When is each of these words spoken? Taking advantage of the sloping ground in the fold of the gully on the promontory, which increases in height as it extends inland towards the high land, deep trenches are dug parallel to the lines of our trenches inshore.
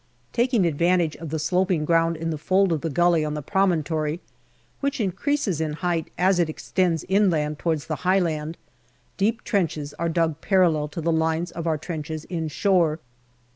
Taking 0.33 0.65
advantage 0.65 1.15
of 1.17 1.29
the 1.29 1.37
sloping 1.37 1.85
ground 1.85 2.17
in 2.17 2.31
the 2.31 2.37
fold 2.39 2.71
of 2.71 2.81
the 2.81 2.89
gully 2.89 3.23
on 3.23 3.35
the 3.35 3.43
promontory, 3.43 4.19
which 4.79 4.99
increases 4.99 5.61
in 5.61 5.73
height 5.73 6.09
as 6.17 6.39
it 6.39 6.49
extends 6.49 7.05
inland 7.07 7.59
towards 7.59 7.85
the 7.85 7.97
high 7.97 8.17
land, 8.17 8.57
deep 9.17 9.43
trenches 9.43 9.93
are 9.99 10.09
dug 10.09 10.41
parallel 10.41 10.87
to 10.87 11.01
the 11.01 11.11
lines 11.11 11.51
of 11.51 11.67
our 11.67 11.77
trenches 11.77 12.25
inshore. 12.31 12.97